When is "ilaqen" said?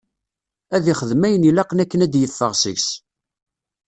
1.49-1.81